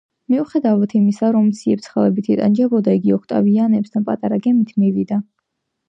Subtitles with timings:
[0.33, 5.25] მიუხედავად იმისა, რომ ციებ-ცხელებით იტანჯებოდა, იგი ოქტავიანესთან პატარა გემით მივიდა.